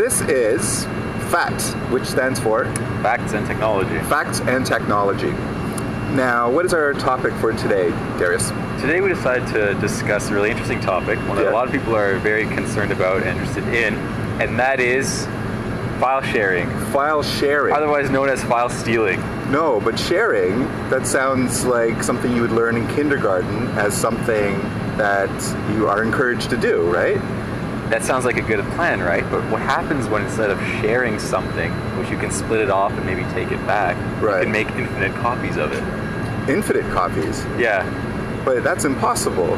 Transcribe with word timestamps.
this 0.00 0.22
is 0.22 0.84
FAT, 1.30 1.60
which 1.92 2.06
stands 2.06 2.40
for 2.40 2.64
Facts 3.02 3.34
and 3.34 3.46
technology. 3.46 3.98
Facts 4.08 4.40
and 4.40 4.64
Technology. 4.64 5.32
Now, 6.16 6.50
what 6.50 6.64
is 6.64 6.72
our 6.72 6.94
topic 6.94 7.34
for 7.34 7.52
today, 7.52 7.90
Darius? 8.18 8.48
Today 8.80 9.02
we 9.02 9.10
decided 9.10 9.46
to 9.48 9.74
discuss 9.74 10.30
a 10.30 10.34
really 10.34 10.50
interesting 10.50 10.80
topic, 10.80 11.18
one 11.28 11.36
that 11.36 11.44
Yeah. 11.44 11.50
a 11.50 11.52
lot 11.52 11.66
of 11.66 11.72
people 11.72 11.94
are 11.94 12.16
very 12.16 12.46
concerned 12.46 12.92
about 12.92 13.18
and 13.18 13.26
interested 13.26 13.68
in, 13.68 13.92
and 14.40 14.58
that 14.58 14.80
is 14.80 15.26
file 16.00 16.22
sharing, 16.22 16.70
File 16.92 17.22
sharing. 17.22 17.74
otherwise 17.74 18.08
known 18.08 18.30
as 18.30 18.42
file 18.44 18.70
stealing. 18.70 19.22
No, 19.50 19.80
but 19.80 19.98
sharing, 19.98 20.66
that 20.88 21.06
sounds 21.06 21.66
like 21.66 22.02
something 22.02 22.34
you 22.34 22.40
would 22.40 22.52
learn 22.52 22.74
in 22.78 22.86
kindergarten 22.88 23.68
as 23.76 23.92
something 23.92 24.58
that 24.96 25.30
you 25.74 25.88
are 25.88 26.02
encouraged 26.02 26.48
to 26.48 26.56
do, 26.56 26.90
right? 26.90 27.20
That 27.90 28.04
sounds 28.04 28.24
like 28.24 28.36
a 28.36 28.42
good 28.42 28.64
plan, 28.76 29.00
right? 29.00 29.24
But 29.30 29.42
what 29.50 29.60
happens 29.60 30.06
when 30.08 30.22
instead 30.22 30.50
of 30.50 30.58
sharing 30.80 31.18
something, 31.18 31.72
which 31.98 32.08
you 32.08 32.16
can 32.18 32.30
split 32.30 32.60
it 32.60 32.70
off 32.70 32.92
and 32.92 33.04
maybe 33.04 33.22
take 33.34 33.50
it 33.50 33.64
back, 33.66 33.96
Right. 34.22 34.38
you 34.38 34.42
can 34.44 34.52
make 34.52 34.68
infinite 34.70 35.12
copies 35.16 35.56
of 35.56 35.72
it? 35.72 35.82
Infinite 36.48 36.88
copies. 36.92 37.44
Yeah. 37.58 37.84
But 38.44 38.62
that's 38.62 38.84
impossible. 38.84 39.56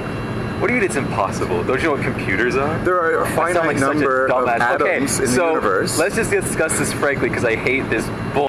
What 0.58 0.68
do 0.68 0.74
you 0.74 0.80
mean 0.80 0.88
it's 0.88 0.96
impossible? 0.96 1.62
Don't 1.64 1.78
you 1.78 1.84
know 1.88 1.92
what 1.92 2.02
computers 2.02 2.56
are? 2.56 2.78
There 2.84 2.98
are 2.98 3.22
a 3.24 3.30
finite 3.30 3.66
like 3.66 3.78
such 3.78 3.96
a 3.96 3.98
number 3.98 4.27
of 4.28 4.48
atoms 4.48 4.83
okay, 4.83 4.96
in 4.98 5.08
so 5.08 5.24
the 5.27 5.48
universe. 5.48 5.98
Let's 5.98 6.14
just 6.14 6.30
discuss 6.30 6.78
this 6.78 6.92
frankly 6.92 7.28
because 7.28 7.44
I 7.44 7.56
hate 7.56 7.88
this 7.91 8.06
bull. 8.33 8.48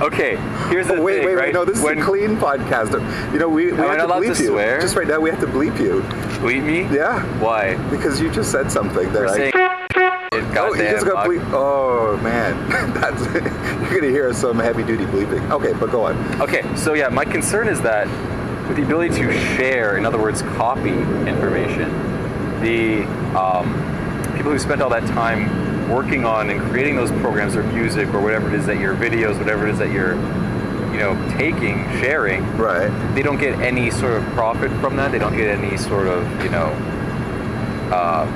Okay, 0.00 0.36
here's 0.68 0.86
the 0.86 0.94
Oh, 0.96 1.02
wait, 1.02 1.16
thing, 1.18 1.26
wait, 1.26 1.34
right? 1.34 1.44
wait, 1.46 1.54
no, 1.54 1.64
this 1.64 1.82
when 1.82 1.98
is 1.98 2.04
a 2.04 2.06
clean 2.06 2.36
podcast. 2.36 2.92
You 3.32 3.38
know, 3.40 3.48
we, 3.48 3.72
we 3.72 3.78
have 3.78 3.96
to 3.98 4.06
bleep 4.14 4.36
to 4.36 4.42
you. 4.44 4.48
swear? 4.50 4.80
Just 4.80 4.94
right 4.94 5.08
now, 5.08 5.18
we 5.20 5.28
have 5.30 5.40
to 5.40 5.46
bleep 5.46 5.80
you. 5.80 6.02
Bleep 6.38 6.64
me? 6.64 6.82
Yeah, 6.94 7.22
Why? 7.40 7.76
because 7.90 8.20
you 8.20 8.30
just 8.30 8.50
said 8.50 8.70
something 8.70 9.12
that 9.12 9.26
I. 9.26 9.36
saying 9.36 9.52
Oh, 10.56 10.74
you 10.74 10.82
just 10.82 11.06
got 11.06 11.26
bleep. 11.26 11.42
Oh 11.52 12.16
man, 12.18 12.68
that's 12.94 13.24
you're 13.32 14.00
gonna 14.00 14.12
hear 14.12 14.32
some 14.32 14.58
heavy 14.58 14.82
duty 14.84 15.04
bleeping. 15.06 15.50
Okay, 15.50 15.72
but 15.78 15.90
go 15.90 16.04
on. 16.04 16.42
Okay, 16.42 16.62
so 16.76 16.94
yeah, 16.94 17.08
my 17.08 17.24
concern 17.24 17.68
is 17.68 17.80
that 17.82 18.06
with 18.68 18.76
the 18.76 18.82
ability 18.82 19.14
to 19.14 19.32
share, 19.56 19.96
in 19.96 20.04
other 20.04 20.18
words, 20.18 20.42
copy 20.42 20.90
information, 20.90 21.90
the 22.60 23.04
um, 23.38 23.72
people 24.36 24.52
who 24.52 24.58
spent 24.58 24.82
all 24.82 24.90
that 24.90 25.06
time 25.08 25.88
working 25.88 26.24
on 26.24 26.50
and 26.50 26.60
creating 26.70 26.96
those 26.96 27.10
programs 27.12 27.56
or 27.56 27.62
music 27.62 28.12
or 28.12 28.20
whatever 28.20 28.48
it 28.48 28.54
is 28.54 28.66
that 28.66 28.78
your 28.78 28.94
videos, 28.94 29.38
whatever 29.38 29.66
it 29.66 29.72
is 29.72 29.78
that 29.78 29.90
you're, 29.90 30.14
you 30.98 31.04
know, 31.04 31.38
taking, 31.38 31.84
sharing, 32.00 32.42
Right. 32.56 32.90
they 33.14 33.22
don't 33.22 33.38
get 33.38 33.60
any 33.60 33.88
sort 33.88 34.14
of 34.14 34.24
profit 34.34 34.72
from 34.80 34.96
that. 34.96 35.12
They 35.12 35.20
don't 35.20 35.36
get 35.36 35.46
any 35.46 35.76
sort 35.76 36.08
of, 36.08 36.24
you 36.42 36.50
know, 36.50 36.74
uh, 37.92 38.26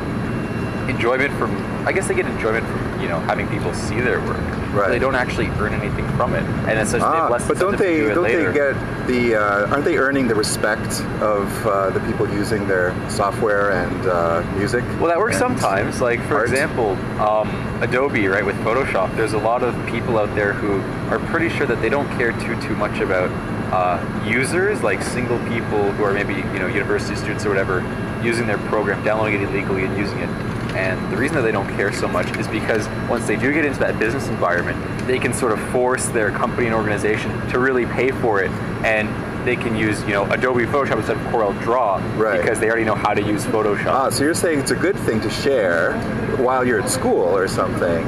enjoyment 0.94 1.32
from. 1.38 1.50
I 1.86 1.90
guess 1.92 2.06
they 2.06 2.14
get 2.14 2.26
enjoyment 2.26 2.64
from, 2.66 3.00
you 3.02 3.08
know, 3.08 3.18
having 3.20 3.48
people 3.48 3.74
see 3.74 4.00
their 4.00 4.20
work. 4.20 4.38
Right. 4.72 4.88
They 4.88 4.98
don't 5.00 5.16
actually 5.16 5.48
earn 5.60 5.72
anything 5.74 6.06
from 6.16 6.34
it, 6.34 6.44
and 6.68 6.78
it's 6.78 6.92
such 6.92 7.02
Ah, 7.02 7.28
less 7.28 7.46
but 7.46 7.58
don't 7.58 7.76
they 7.76 7.98
Do 7.98 8.14
don't 8.14 8.22
later. 8.24 8.52
they 8.52 8.58
get 8.72 9.06
the 9.06 9.34
uh, 9.36 9.66
aren't 9.70 9.84
they 9.84 9.98
earning 9.98 10.28
the 10.28 10.34
respect 10.34 11.02
of 11.20 11.44
uh, 11.66 11.90
the 11.90 12.00
people 12.00 12.26
using 12.32 12.66
their 12.68 12.94
software 13.10 13.72
and 13.72 14.06
uh, 14.06 14.42
music? 14.56 14.84
Well, 14.98 15.08
that 15.08 15.18
works 15.18 15.36
sometimes. 15.38 16.00
Like, 16.00 16.20
for 16.28 16.36
art? 16.36 16.48
example, 16.48 16.90
um, 17.20 17.48
Adobe, 17.82 18.28
right, 18.28 18.46
with 18.46 18.56
Photoshop, 18.64 19.14
there's 19.16 19.34
a 19.34 19.38
lot 19.50 19.62
of 19.62 19.74
people 19.88 20.16
out 20.18 20.32
there 20.34 20.52
who 20.54 20.80
are 21.12 21.18
pretty 21.30 21.50
sure 21.50 21.66
that 21.66 21.82
they 21.82 21.88
don't 21.90 22.08
care 22.16 22.32
too, 22.40 22.54
too 22.62 22.76
much 22.76 23.00
about 23.00 23.28
uh, 23.74 23.98
users, 24.24 24.82
like 24.82 25.02
single 25.02 25.38
people 25.48 25.90
who 25.92 26.04
are 26.04 26.14
maybe, 26.14 26.34
you 26.34 26.58
know, 26.60 26.66
university 26.68 27.16
students 27.16 27.44
or 27.44 27.48
whatever, 27.50 27.80
using 28.22 28.46
their 28.46 28.58
program, 28.72 29.02
downloading 29.04 29.42
it 29.42 29.48
illegally 29.50 29.84
and 29.84 29.98
using 29.98 30.18
it. 30.18 30.30
And 30.74 31.12
the 31.12 31.16
reason 31.16 31.36
that 31.36 31.42
they 31.42 31.52
don't 31.52 31.68
care 31.76 31.92
so 31.92 32.08
much 32.08 32.34
is 32.38 32.48
because 32.48 32.88
once 33.08 33.26
they 33.26 33.36
do 33.36 33.52
get 33.52 33.64
into 33.64 33.78
that 33.80 33.98
business 33.98 34.28
environment, 34.28 34.78
they 35.06 35.18
can 35.18 35.34
sort 35.34 35.52
of 35.52 35.60
force 35.70 36.06
their 36.08 36.30
company 36.30 36.66
and 36.66 36.74
organization 36.74 37.30
to 37.50 37.58
really 37.58 37.84
pay 37.86 38.10
for 38.10 38.42
it. 38.42 38.50
And 38.84 39.08
they 39.46 39.56
can 39.56 39.74
use, 39.76 40.00
you 40.04 40.10
know, 40.10 40.24
Adobe 40.30 40.64
Photoshop 40.66 40.98
instead 40.98 41.16
of 41.16 41.22
Corel 41.24 41.52
Draw 41.62 41.96
Right. 42.16 42.40
because 42.40 42.58
they 42.60 42.68
already 42.68 42.84
know 42.84 42.94
how 42.94 43.12
to 43.12 43.20
use 43.22 43.44
Photoshop. 43.44 43.86
Ah, 43.88 44.08
so 44.10 44.22
you're 44.24 44.34
saying 44.34 44.60
it's 44.60 44.70
a 44.70 44.76
good 44.76 44.96
thing 44.96 45.20
to 45.20 45.30
share 45.30 45.94
while 46.38 46.64
you're 46.64 46.80
at 46.80 46.88
school 46.88 47.36
or 47.36 47.48
something, 47.48 48.04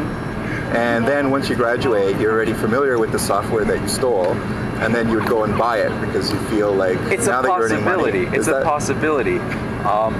and 0.76 1.06
then 1.06 1.30
once 1.30 1.48
you 1.48 1.56
graduate, 1.56 2.18
you're 2.20 2.32
already 2.32 2.52
familiar 2.52 2.98
with 2.98 3.10
the 3.12 3.18
software 3.18 3.64
that 3.64 3.80
you 3.80 3.88
stole, 3.88 4.32
and 4.80 4.94
then 4.94 5.08
you 5.08 5.16
would 5.18 5.28
go 5.28 5.42
and 5.42 5.58
buy 5.58 5.78
it 5.78 5.90
because 6.06 6.30
you 6.32 6.38
feel 6.46 6.72
like 6.72 6.98
It's 7.10 7.26
now 7.26 7.40
a 7.40 7.42
that 7.42 7.48
you're 7.48 7.62
earning 7.64 7.84
money. 7.84 7.96
possibility. 8.02 8.26
It's 8.28 8.38
Is 8.38 8.48
a 8.48 8.52
that- 8.52 8.64
possibility. 8.64 9.38
Um, 9.84 10.14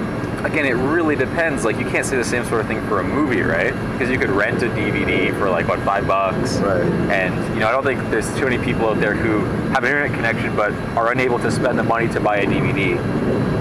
again, 0.45 0.65
it 0.65 0.73
really 0.73 1.15
depends. 1.15 1.65
Like, 1.65 1.77
you 1.77 1.85
can't 1.85 2.05
say 2.05 2.15
the 2.15 2.23
same 2.23 2.45
sort 2.45 2.61
of 2.61 2.67
thing 2.67 2.85
for 2.87 2.99
a 2.99 3.03
movie, 3.03 3.41
right? 3.41 3.73
Because 3.91 4.09
you 4.09 4.19
could 4.19 4.29
rent 4.29 4.61
a 4.63 4.67
DVD 4.67 5.37
for 5.37 5.49
like 5.49 5.67
what 5.67 5.79
five 5.79 6.07
bucks, 6.07 6.57
Right. 6.57 6.83
And 7.11 7.35
you 7.53 7.59
know, 7.61 7.67
I 7.67 7.71
don't 7.71 7.83
think 7.83 7.99
there's 8.11 8.27
too 8.37 8.45
many 8.45 8.63
people 8.63 8.87
out 8.87 8.99
there 8.99 9.15
who 9.15 9.39
have 9.71 9.83
an 9.83 9.91
internet 9.91 10.13
connection 10.13 10.55
but 10.55 10.71
are 10.97 11.11
unable 11.11 11.39
to 11.39 11.51
spend 11.51 11.77
the 11.77 11.83
money 11.83 12.07
to 12.09 12.19
buy 12.19 12.37
a 12.37 12.45
DVD. 12.45 12.95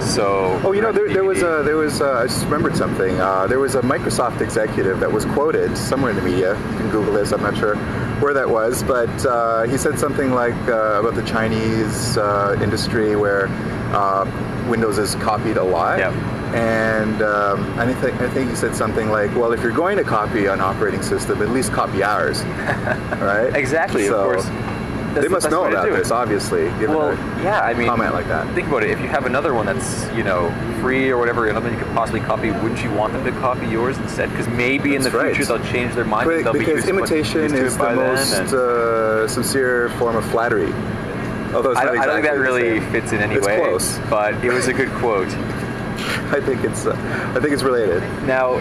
So. 0.02 0.60
Oh, 0.64 0.72
you 0.72 0.82
know, 0.82 0.92
there, 0.92 1.08
there 1.08 1.24
was 1.24 1.42
a 1.42 1.62
there 1.64 1.76
was 1.76 2.00
a, 2.00 2.12
I 2.12 2.26
just 2.26 2.44
remembered 2.44 2.76
something. 2.76 3.18
Uh, 3.20 3.46
there 3.46 3.58
was 3.58 3.74
a 3.74 3.82
Microsoft 3.82 4.40
executive 4.40 5.00
that 5.00 5.10
was 5.10 5.24
quoted 5.24 5.76
somewhere 5.76 6.10
in 6.10 6.16
the 6.16 6.22
media. 6.22 6.54
You 6.72 6.78
can 6.78 6.90
Google 6.90 7.12
this. 7.12 7.32
I'm 7.32 7.42
not 7.42 7.56
sure 7.56 7.76
where 8.20 8.34
that 8.34 8.48
was, 8.48 8.82
but 8.82 9.08
uh, 9.26 9.62
he 9.64 9.78
said 9.78 9.98
something 9.98 10.32
like 10.32 10.54
uh, 10.68 11.00
about 11.00 11.14
the 11.14 11.24
Chinese 11.24 12.16
uh, 12.18 12.58
industry 12.62 13.16
where 13.16 13.48
uh, 13.94 14.24
Windows 14.68 14.98
is 14.98 15.14
copied 15.16 15.56
a 15.56 15.64
lot. 15.64 15.98
Yep. 15.98 16.33
And 16.54 17.20
um, 17.20 17.78
I 17.78 17.92
think 17.94 18.20
I 18.20 18.30
think 18.30 18.50
he 18.50 18.54
said 18.56 18.76
something 18.76 19.10
like, 19.10 19.34
well, 19.34 19.52
if 19.52 19.60
you're 19.60 19.72
going 19.72 19.96
to 19.98 20.04
copy 20.04 20.46
an 20.46 20.60
operating 20.60 21.02
system, 21.02 21.42
at 21.42 21.50
least 21.50 21.72
copy 21.72 22.02
ours, 22.04 22.42
right? 23.20 23.50
Exactly. 23.56 24.06
So 24.06 24.14
of 24.20 24.24
course. 24.36 24.44
they 24.46 24.52
That's 25.14 25.24
the 25.26 25.30
must 25.30 25.44
best 25.46 25.50
know 25.50 25.64
about 25.64 25.88
it. 25.88 25.94
this, 25.96 26.12
obviously. 26.12 26.66
Given 26.78 26.94
Well, 26.94 27.14
yeah, 27.42 27.60
I 27.60 27.74
mean, 27.74 27.88
comment 27.88 28.14
like 28.14 28.28
that. 28.28 28.52
Think 28.54 28.68
about 28.68 28.84
it. 28.84 28.90
If 28.90 29.00
you 29.00 29.08
have 29.08 29.26
another 29.26 29.52
one 29.52 29.66
that's 29.66 30.08
you 30.14 30.22
know 30.22 30.48
free 30.80 31.10
or 31.10 31.18
whatever, 31.18 31.48
another 31.48 31.72
you 31.72 31.76
could 31.76 31.88
possibly 31.88 32.20
copy, 32.20 32.52
wouldn't 32.52 32.84
you 32.84 32.92
want 32.92 33.14
them 33.14 33.24
to 33.24 33.32
copy 33.40 33.66
yours 33.66 33.98
instead? 33.98 34.30
Because 34.30 34.46
maybe 34.46 34.94
in 34.94 35.02
the 35.02 35.10
right. 35.10 35.34
future 35.34 35.56
they'll 35.58 35.72
change 35.72 35.94
their 35.96 36.04
mind. 36.04 36.28
But- 36.28 36.44
they'll 36.44 36.52
be 36.52 36.60
because 36.60 36.76
used 36.86 36.88
imitation 36.88 37.42
used 37.42 37.54
to 37.56 37.60
it 37.60 37.66
is 37.66 37.76
the 37.76 37.94
most 37.96 38.32
and- 38.32 38.54
uh, 38.54 39.26
sincere 39.26 39.88
form 39.98 40.14
of 40.14 40.24
flattery. 40.30 40.72
Although 41.52 41.74
I, 41.74 41.84
don't- 41.84 41.98
I 41.98 42.06
don't 42.06 42.14
think 42.22 42.26
that 42.26 42.38
really 42.38 42.78
fits 42.92 43.10
in 43.12 43.20
any 43.20 43.34
It's 43.34 43.46
way. 43.46 43.58
close. 43.58 43.98
But 44.08 44.34
it 44.44 44.52
was 44.52 44.68
a 44.68 44.72
good 44.72 44.90
quote. 44.90 45.28
I 46.32 46.40
think 46.40 46.64
it's 46.64 46.86
uh, 46.86 46.92
I 47.36 47.40
think 47.40 47.52
it's 47.52 47.62
related. 47.62 48.02
Now, 48.26 48.58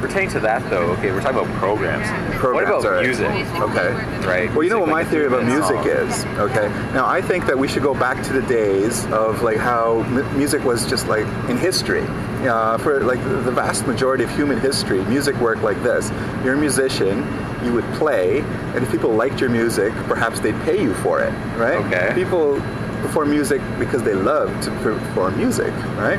pertaining 0.00 0.30
to 0.30 0.40
that 0.40 0.68
though, 0.70 0.92
okay, 0.92 1.12
we're 1.12 1.20
talking 1.20 1.38
about 1.40 1.54
programs. 1.58 2.06
Programs, 2.38 2.70
what 2.70 2.80
about 2.80 2.84
right. 2.84 3.04
music? 3.04 3.26
Okay. 3.60 3.92
Right. 4.26 4.50
Well, 4.54 4.62
you 4.62 4.70
know 4.70 4.78
what 4.80 4.88
Music, 4.88 5.04
my 5.04 5.10
theory 5.10 5.26
about 5.26 5.44
music 5.44 5.76
song. 5.76 5.88
is. 5.88 6.24
Okay. 6.50 6.68
Now 6.94 7.06
I 7.06 7.20
think 7.20 7.46
that 7.46 7.58
we 7.58 7.68
should 7.68 7.82
go 7.82 7.94
back 7.94 8.22
to 8.24 8.32
the 8.32 8.42
days 8.42 9.04
of 9.06 9.42
like 9.42 9.58
how 9.58 10.00
m- 10.00 10.36
music 10.36 10.64
was 10.64 10.88
just 10.88 11.06
like 11.08 11.26
in 11.48 11.56
history. 11.56 12.04
Uh, 12.40 12.78
for 12.78 13.04
like 13.04 13.22
the 13.24 13.36
the 13.44 13.50
vast 13.52 13.86
majority 13.86 14.24
of 14.24 14.30
human 14.34 14.58
history, 14.58 15.04
music 15.04 15.36
worked 15.36 15.62
like 15.62 15.82
this. 15.82 16.10
You're 16.42 16.54
a 16.54 16.56
musician, 16.56 17.18
you 17.62 17.74
would 17.74 17.84
play, 17.96 18.40
and 18.74 18.82
if 18.82 18.90
people 18.90 19.10
liked 19.10 19.40
your 19.42 19.50
music, 19.50 19.92
perhaps 20.08 20.40
they'd 20.40 20.58
pay 20.62 20.82
you 20.82 20.94
for 20.94 21.20
it, 21.20 21.32
right? 21.58 21.84
Okay. 21.84 22.12
People 22.14 22.54
perform 23.02 23.28
music 23.30 23.60
because 23.78 24.02
they 24.02 24.14
love 24.14 24.48
to 24.62 24.70
perform 24.80 25.36
music, 25.36 25.72
right? 25.98 26.18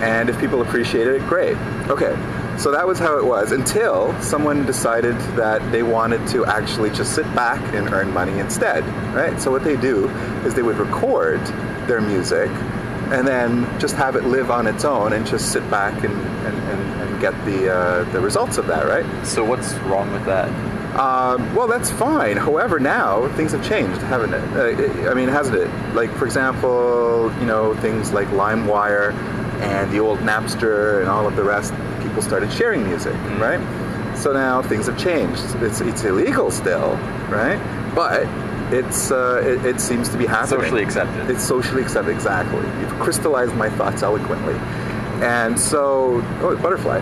And 0.00 0.28
if 0.30 0.38
people 0.38 0.62
appreciated 0.62 1.16
it, 1.16 1.28
great. 1.28 1.56
Okay. 1.88 2.16
So 2.58 2.70
that 2.72 2.86
was 2.86 2.98
how 2.98 3.16
it 3.16 3.24
was 3.24 3.52
until 3.52 4.18
someone 4.20 4.66
decided 4.66 5.16
that 5.36 5.72
they 5.72 5.82
wanted 5.82 6.26
to 6.28 6.44
actually 6.44 6.90
just 6.90 7.14
sit 7.14 7.24
back 7.34 7.60
and 7.74 7.90
earn 7.90 8.12
money 8.12 8.38
instead, 8.38 8.84
right? 9.14 9.40
So 9.40 9.50
what 9.50 9.64
they 9.64 9.76
do 9.76 10.08
is 10.44 10.52
they 10.52 10.62
would 10.62 10.76
record 10.76 11.40
their 11.86 12.02
music 12.02 12.50
and 13.10 13.26
then 13.26 13.66
just 13.80 13.96
have 13.96 14.14
it 14.14 14.24
live 14.24 14.50
on 14.50 14.66
its 14.66 14.84
own 14.84 15.14
and 15.14 15.26
just 15.26 15.52
sit 15.52 15.68
back 15.70 16.04
and, 16.04 16.12
and, 16.12 16.56
and, 16.56 17.02
and 17.02 17.20
get 17.20 17.32
the, 17.46 17.72
uh, 17.72 18.04
the 18.12 18.20
results 18.20 18.58
of 18.58 18.66
that, 18.66 18.86
right? 18.86 19.26
So 19.26 19.42
what's 19.42 19.72
wrong 19.78 20.12
with 20.12 20.26
that? 20.26 20.48
Um, 20.98 21.54
well, 21.54 21.66
that's 21.66 21.90
fine. 21.90 22.36
However, 22.36 22.78
now 22.78 23.28
things 23.36 23.52
have 23.52 23.66
changed, 23.66 24.02
haven't 24.02 24.34
it? 24.34 24.78
Uh, 24.78 25.10
I 25.10 25.14
mean, 25.14 25.28
hasn't 25.28 25.56
it? 25.56 25.70
Like, 25.94 26.10
for 26.12 26.26
example, 26.26 27.32
you 27.40 27.46
know, 27.46 27.74
things 27.76 28.12
like 28.12 28.28
LimeWire 28.28 29.12
and 29.60 29.90
the 29.92 29.98
old 29.98 30.18
Napster 30.20 31.00
and 31.00 31.08
all 31.08 31.26
of 31.26 31.36
the 31.36 31.44
rest, 31.44 31.72
people 32.02 32.22
started 32.22 32.52
sharing 32.52 32.82
music, 32.84 33.14
right? 33.38 33.60
So 34.16 34.32
now 34.32 34.62
things 34.62 34.86
have 34.86 34.98
changed. 34.98 35.42
It's, 35.56 35.80
it's 35.80 36.04
illegal 36.04 36.50
still, 36.50 36.92
right? 37.28 37.58
But 37.94 38.26
it's 38.72 39.10
uh, 39.10 39.42
it, 39.44 39.64
it 39.64 39.80
seems 39.80 40.08
to 40.10 40.18
be 40.18 40.26
happening. 40.26 40.60
Socially 40.60 40.82
accepted. 40.82 41.30
It's 41.30 41.42
socially 41.42 41.82
accepted, 41.82 42.12
exactly. 42.12 42.64
You've 42.80 42.98
crystallized 43.00 43.54
my 43.54 43.70
thoughts 43.70 44.02
eloquently. 44.02 44.54
And 45.24 45.58
so, 45.58 46.22
oh, 46.40 46.56
butterfly. 46.56 46.98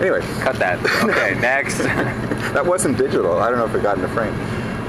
Anyway, 0.00 0.20
Cut 0.40 0.56
that. 0.56 0.78
Okay, 1.04 1.38
next. 1.40 1.78
that 2.54 2.64
wasn't 2.64 2.98
digital. 2.98 3.38
I 3.38 3.48
don't 3.48 3.58
know 3.58 3.66
if 3.66 3.74
it 3.74 3.82
got 3.82 3.96
in 3.96 4.02
the 4.02 4.08
frame. 4.08 4.34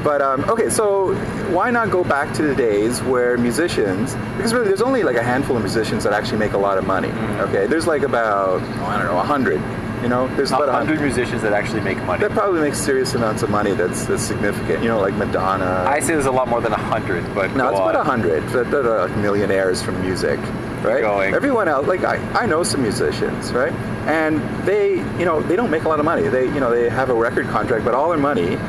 But 0.06 0.22
um, 0.22 0.48
okay, 0.48 0.70
so 0.70 1.16
why 1.52 1.72
not 1.72 1.90
go 1.90 2.04
back 2.04 2.32
to 2.36 2.44
the 2.44 2.54
days 2.54 3.02
where 3.02 3.38
musicians, 3.40 4.14
because 4.38 4.54
really 4.54 4.68
there's 4.68 4.84
only 4.84 5.02
like 5.02 5.16
a 5.16 5.24
handful 5.24 5.56
of 5.58 5.64
musicians 5.64 6.04
that 6.04 6.14
actually 6.14 6.38
make 6.38 6.54
a 6.54 6.60
lot 6.60 6.78
of 6.78 6.86
money. 6.86 7.10
Okay, 7.48 7.66
there's 7.66 7.88
like 7.88 8.04
about 8.04 8.62
oh, 8.62 8.86
I 8.86 9.00
don't 9.00 9.08
know, 9.08 9.18
a 9.18 9.24
hundred 9.24 9.60
You 10.04 10.10
know, 10.10 10.28
there's 10.36 10.52
about 10.52 10.70
a 10.70 10.74
hundred 10.74 10.98
hundred. 10.98 11.06
musicians 11.06 11.42
that 11.42 11.54
actually 11.54 11.82
make 11.82 11.98
money. 12.04 12.22
That 12.22 12.32
probably 12.34 12.62
makes 12.62 12.78
serious 12.80 13.16
amounts 13.16 13.42
of 13.42 13.50
money. 13.50 13.74
That's, 13.74 14.06
that's 14.06 14.22
significant. 14.22 14.84
You 14.84 14.90
know, 14.90 15.00
like 15.02 15.16
Madonna. 15.16 15.86
I 15.88 16.00
say 16.02 16.14
there's 16.14 16.28
a 16.28 16.32
lot 16.40 16.48
more 16.50 16.62
than 16.62 16.74
a 16.74 16.84
hundred, 16.94 17.24
but 17.34 17.56
No, 17.56 17.70
it's 17.70 17.80
about 17.80 17.96
on. 17.96 18.02
a 18.02 18.04
hundred 18.04 18.44
that, 18.50 18.70
that 18.70 18.86
are 18.86 19.08
like 19.08 19.18
millionaires 19.18 19.82
from 19.82 20.00
music, 20.04 20.38
right? 20.84 21.02
going. 21.02 21.34
Everyone 21.34 21.68
else, 21.68 21.88
like 21.88 22.04
I, 22.04 22.18
I 22.44 22.46
know 22.46 22.62
some 22.62 22.84
musicians, 22.84 23.52
right? 23.54 23.74
And 24.06 24.40
they, 24.68 24.98
you 25.18 25.26
know, 25.26 25.42
they 25.42 25.56
don't 25.56 25.72
make 25.72 25.86
a 25.86 25.90
lot 25.90 25.98
of 25.98 26.06
money. 26.06 26.28
They, 26.28 26.46
you 26.46 26.60
know, 26.60 26.70
they 26.70 26.90
have 26.90 27.10
a 27.10 27.16
record 27.16 27.48
contract, 27.48 27.84
but 27.84 27.96
all 27.96 28.10
their 28.10 28.20
money 28.20 28.60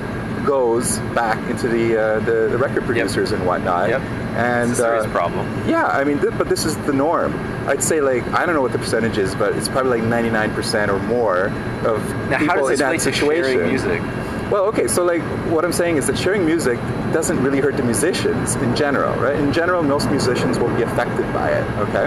goes 0.46 0.98
back 1.14 1.38
into 1.50 1.68
the 1.68 1.96
uh, 2.00 2.20
the, 2.20 2.48
the 2.50 2.58
record 2.58 2.84
producers 2.84 3.32
and 3.32 3.44
whatnot. 3.46 3.88
Yep. 3.90 4.00
And 4.36 4.70
it's 4.70 4.78
a 4.80 4.82
serious 4.82 5.06
uh, 5.06 5.10
problem. 5.10 5.46
yeah, 5.68 5.86
I 5.86 6.04
mean, 6.04 6.20
th- 6.20 6.34
but 6.36 6.48
this 6.48 6.64
is 6.64 6.76
the 6.78 6.92
norm. 6.92 7.34
I'd 7.66 7.82
say 7.82 8.00
like 8.00 8.22
I 8.28 8.46
don't 8.46 8.54
know 8.54 8.62
what 8.62 8.72
the 8.72 8.78
percentage 8.78 9.18
is, 9.18 9.34
but 9.34 9.56
it's 9.56 9.68
probably 9.68 10.00
like 10.00 10.24
99% 10.24 10.88
or 10.88 10.98
more 11.00 11.46
of 11.86 12.06
Now, 12.30 12.38
people 12.38 12.54
how 12.54 12.68
does 12.68 12.80
in 12.80 12.88
that 12.90 13.00
situation. 13.00 13.66
music? 13.66 14.02
Well, 14.50 14.66
okay, 14.66 14.86
so 14.86 15.04
like 15.04 15.22
what 15.50 15.64
I'm 15.64 15.72
saying 15.72 15.96
is 15.96 16.06
that 16.06 16.16
sharing 16.16 16.46
music 16.46 16.78
doesn't 17.12 17.42
really 17.42 17.58
hurt 17.60 17.76
the 17.76 17.82
musicians 17.82 18.54
in 18.56 18.76
general, 18.76 19.12
right? 19.20 19.34
In 19.36 19.52
general, 19.52 19.82
most 19.82 20.08
musicians 20.08 20.58
won't 20.60 20.76
be 20.76 20.84
affected 20.84 21.24
by 21.32 21.50
it, 21.50 21.68
okay? 21.78 22.06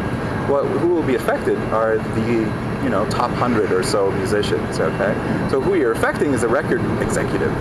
Well, 0.50 0.66
who 0.66 0.88
will 0.88 1.04
be 1.04 1.16
affected 1.16 1.58
are 1.74 1.98
the, 1.98 2.32
you 2.84 2.90
know, 2.90 3.06
top 3.10 3.32
100 3.32 3.74
or 3.74 3.84
so 3.84 4.10
musicians, 4.12 4.80
okay? 4.80 5.14
So 5.50 5.60
who 5.60 5.76
you're 5.76 5.92
affecting 5.92 6.32
is 6.34 6.42
the 6.42 6.48
record 6.48 6.80
executive, 7.02 7.52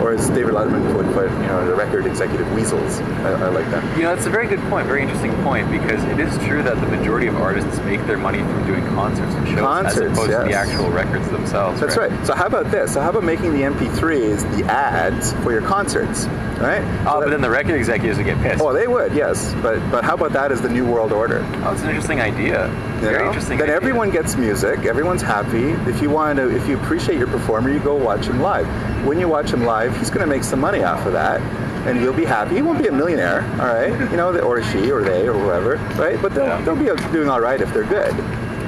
or 0.00 0.12
as 0.12 0.28
David 0.28 0.54
Letterman 0.54 0.94
would 0.96 1.12
put, 1.14 1.30
you 1.30 1.46
know, 1.46 1.66
the 1.66 1.74
record 1.74 2.06
executive 2.06 2.50
weasels. 2.52 3.00
I, 3.00 3.32
I 3.32 3.48
like 3.48 3.70
that. 3.70 3.96
You 3.96 4.04
know, 4.04 4.14
that's 4.14 4.26
a 4.26 4.30
very 4.30 4.46
good 4.46 4.60
point, 4.70 4.86
very 4.86 5.02
interesting 5.02 5.32
point, 5.42 5.70
because 5.70 6.02
it 6.04 6.20
is 6.20 6.36
true 6.46 6.62
that 6.62 6.80
the 6.80 6.86
majority 6.86 7.26
of 7.26 7.36
artists 7.36 7.78
make 7.80 8.04
their 8.06 8.18
money 8.18 8.38
from 8.38 8.66
doing 8.66 8.84
concerts 8.88 9.34
and 9.34 9.48
shows 9.48 9.58
Concerts, 9.60 9.96
as 9.96 10.12
opposed 10.12 10.30
to 10.30 10.44
the 10.48 10.54
actual 10.54 10.90
records 10.90 11.28
themselves. 11.30 11.80
That's 11.80 11.96
right. 11.96 12.26
So 12.26 12.34
how 12.34 12.46
about 12.46 12.70
this? 12.70 12.94
So 12.94 13.00
how 13.00 13.10
about 13.10 13.24
making 13.24 13.52
the 13.52 13.62
MP3s 13.62 14.56
the 14.56 14.64
ads 14.66 15.32
for 15.42 15.52
your 15.52 15.62
concerts, 15.62 16.26
right? 16.60 16.82
Oh, 16.82 16.86
So 16.86 17.04
but 17.04 17.20
that- 17.20 17.30
then 17.30 17.40
the 17.40 17.50
record 17.50 17.74
executives 17.74 18.16
would 18.18 18.26
get 18.26 18.40
pissed. 18.42 18.62
Oh, 18.62 18.72
they 18.72 18.86
would, 18.86 19.12
yes. 19.14 19.54
But 19.62 19.78
but 19.90 20.04
how 20.04 20.14
about 20.14 20.32
that 20.32 20.52
as 20.52 20.60
the 20.60 20.68
new 20.68 20.86
world 20.86 21.12
order? 21.12 21.44
Oh, 21.64 21.72
it's 21.72 21.82
an 21.82 21.88
interesting 21.88 22.20
idea. 22.20 22.66
You 22.66 23.00
Very 23.00 23.18
know? 23.18 23.26
interesting. 23.28 23.58
Then 23.58 23.68
idea. 23.68 23.76
everyone 23.76 24.10
gets 24.10 24.36
music. 24.36 24.84
Everyone's 24.86 25.22
happy. 25.22 25.70
If 25.90 26.00
you 26.02 26.10
want 26.10 26.36
to, 26.38 26.54
if 26.54 26.66
you 26.68 26.76
appreciate 26.78 27.18
your 27.18 27.26
performer, 27.28 27.70
you 27.70 27.78
go 27.80 27.94
watch 27.94 28.26
him 28.26 28.40
live. 28.40 28.66
When 29.06 29.20
you 29.20 29.28
watch 29.28 29.50
him 29.50 29.64
live, 29.64 29.96
he's 29.98 30.08
going 30.10 30.20
to 30.22 30.26
make 30.26 30.44
some 30.44 30.60
money 30.60 30.82
off 30.82 31.04
of 31.06 31.12
that, 31.12 31.40
and 31.86 32.00
you'll 32.00 32.12
be 32.14 32.24
happy. 32.24 32.54
He 32.56 32.62
won't 32.62 32.80
be 32.82 32.88
a 32.88 32.92
millionaire, 32.92 33.42
all 33.60 33.66
right? 33.66 33.92
You 34.10 34.16
know, 34.16 34.36
or 34.38 34.62
she, 34.62 34.90
or 34.90 35.02
they, 35.02 35.28
or 35.28 35.34
whoever, 35.34 35.76
right? 36.00 36.20
But 36.22 36.34
they'll 36.34 36.46
Yeah. 36.46 36.60
they'll 36.62 36.76
be 36.76 36.88
doing 37.12 37.28
all 37.28 37.40
right 37.40 37.60
if 37.60 37.72
they're 37.74 37.84
good 37.84 38.14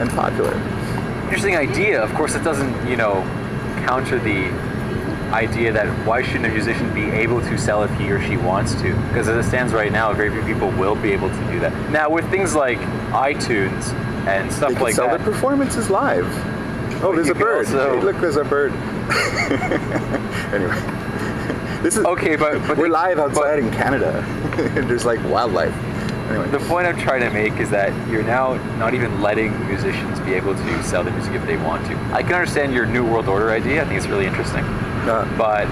and 0.00 0.10
popular. 0.10 0.52
interesting 1.24 1.56
idea. 1.56 2.00
Of 2.02 2.12
course, 2.14 2.34
it 2.34 2.42
doesn't, 2.44 2.72
you 2.88 2.96
know, 2.96 3.22
counter 3.86 4.18
the 4.18 4.48
idea 5.32 5.72
that 5.72 5.86
why 6.06 6.22
shouldn't 6.22 6.46
a 6.46 6.48
musician 6.50 6.92
be 6.94 7.04
able 7.10 7.40
to 7.42 7.58
sell 7.58 7.82
if 7.82 7.90
he 7.98 8.10
or 8.10 8.20
she 8.22 8.36
wants 8.36 8.74
to? 8.82 8.94
Because 9.08 9.28
as 9.28 9.44
it 9.44 9.48
stands 9.48 9.72
right 9.72 9.92
now, 9.92 10.12
very 10.12 10.30
few 10.30 10.42
people 10.42 10.70
will 10.72 10.94
be 10.96 11.12
able 11.12 11.28
to 11.28 11.50
do 11.52 11.60
that. 11.60 11.90
Now, 11.90 12.08
with 12.10 12.28
things 12.30 12.54
like 12.54 12.78
iTunes 13.12 13.92
and 14.26 14.50
stuff 14.52 14.70
They 14.70 14.74
can 14.74 14.82
like 14.84 14.94
sell 14.94 15.08
that, 15.08 15.18
their 15.20 15.32
performances 15.32 15.90
live. 15.90 16.26
Oh, 17.02 17.14
there's 17.14 17.28
a 17.28 17.34
bird. 17.34 17.66
also- 17.66 17.98
Hey, 17.98 18.04
look, 18.04 18.16
there's 18.20 18.36
a 18.36 18.44
bird. 18.44 18.72
anyway, 20.52 20.74
this 21.82 21.96
is 21.96 22.04
okay, 22.04 22.36
but, 22.36 22.66
but 22.66 22.76
we're 22.76 22.88
live 22.88 23.16
but- 23.18 23.30
outside 23.30 23.58
in 23.60 23.70
Canada. 23.70 24.18
and 24.58 24.88
there's 24.90 25.04
like 25.04 25.22
wildlife. 25.24 25.74
Anyway. 26.28 26.48
The 26.50 26.58
point 26.58 26.86
I'm 26.86 26.98
trying 26.98 27.20
to 27.22 27.30
make 27.30 27.54
is 27.58 27.70
that 27.70 27.90
you're 28.10 28.22
now 28.22 28.54
not 28.76 28.92
even 28.92 29.22
letting 29.22 29.58
musicians 29.66 30.20
be 30.20 30.34
able 30.34 30.54
to 30.54 30.82
sell 30.82 31.02
their 31.02 31.14
music 31.14 31.32
if 31.34 31.46
they 31.46 31.56
want 31.56 31.86
to. 31.86 31.96
I 32.12 32.22
can 32.22 32.34
understand 32.34 32.74
your 32.74 32.84
New 32.84 33.02
World 33.02 33.28
Order 33.28 33.50
idea. 33.50 33.80
I 33.82 33.86
think 33.86 33.96
it's 33.96 34.06
really 34.08 34.26
interesting. 34.26 34.62
But 35.06 35.66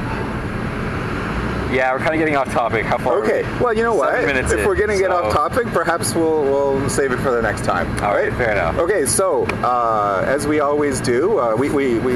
yeah, 1.73 1.93
we're 1.93 1.99
kind 1.99 2.15
of 2.15 2.19
getting 2.19 2.37
off 2.37 2.51
topic. 2.53 2.85
How 2.87 2.97
far? 2.97 3.19
are 3.19 3.25
Okay. 3.25 3.43
we? 3.43 3.59
Well, 3.59 3.73
you 3.75 3.83
know 3.83 3.95
what? 3.95 4.15
If 4.23 4.53
in, 4.53 4.65
we're 4.67 4.77
gonna 4.77 4.97
get 4.97 5.11
so- 5.11 5.17
off 5.25 5.33
topic, 5.33 5.67
perhaps 5.69 6.15
we'll 6.15 6.45
we'll 6.45 6.89
save 6.89 7.11
it 7.13 7.19
for 7.19 7.33
the 7.33 7.43
next 7.43 7.65
time. 7.65 7.89
All 8.05 8.15
right, 8.15 8.33
fair 8.35 8.53
enough. 8.53 8.79
Okay. 8.79 9.05
So 9.05 9.45
uh, 9.65 10.25
as 10.27 10.47
we 10.47 10.61
always 10.61 11.01
do, 11.01 11.39
uh, 11.39 11.57
we, 11.57 11.69
we 11.71 11.99
we 11.99 12.15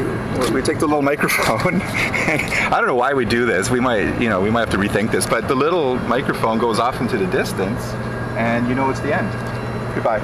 we 0.53 0.63
take 0.63 0.79
the 0.79 0.87
little 0.87 1.03
microphone. 1.13 1.81
I 1.83 2.69
don't 2.79 2.87
know 2.87 2.95
why 2.95 3.13
we 3.13 3.25
do 3.25 3.45
this. 3.45 3.71
We 3.71 3.81
might 3.81 4.21
you 4.21 4.29
know 4.29 4.41
we 4.41 4.51
might 4.51 4.61
have 4.61 4.71
to 4.71 4.79
rethink 4.79 5.11
this. 5.11 5.27
But 5.27 5.49
the 5.49 5.55
little 5.57 5.97
microphone 6.01 6.59
goes 6.59 6.79
off 6.79 7.01
into 7.01 7.19
the 7.19 7.27
distance, 7.27 7.83
and 8.37 8.69
you 8.69 8.75
know 8.77 8.89
it's 8.89 9.01
the 9.01 9.15
end. 9.19 9.29
Goodbye. 9.97 10.21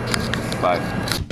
Bye. 0.62 1.22